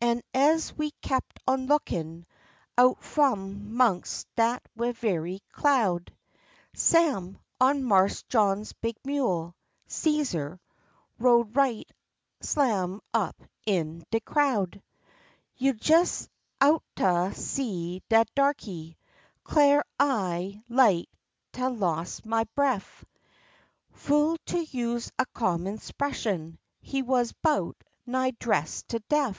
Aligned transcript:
An' 0.00 0.22
ez 0.32 0.72
we 0.78 0.92
kep' 1.02 1.26
on 1.44 1.62
a 1.64 1.66
lookin', 1.66 2.24
out 2.78 3.00
f'om 3.00 3.70
'mongst 3.72 4.28
dat 4.36 4.62
ve'y 4.76 5.40
cloud, 5.50 6.14
Sam, 6.72 7.40
on 7.60 7.82
Marse 7.82 8.22
John's 8.28 8.72
big 8.74 8.94
mule, 9.04 9.56
Cæsar, 9.88 10.60
rode 11.18 11.56
right 11.56 11.90
slam 12.42 13.00
up 13.12 13.42
in 13.66 14.04
de 14.12 14.20
crowd. 14.20 14.80
You 15.56 15.72
jes 15.82 16.28
oughtah 16.60 17.34
seed 17.34 18.04
dat 18.08 18.32
darkey, 18.36 18.94
'clar 19.42 19.84
I 19.98 20.62
like 20.68 21.08
tah 21.50 21.66
loss 21.70 22.24
ma 22.24 22.44
bref; 22.54 23.04
Fu' 23.90 24.36
to 24.46 24.60
use 24.60 25.10
a 25.18 25.26
common 25.34 25.78
'spression, 25.78 26.60
he 26.80 27.02
wuz 27.02 27.32
'bout 27.42 27.82
nigh 28.06 28.30
dressed 28.38 28.86
to 28.90 29.00
def. 29.08 29.30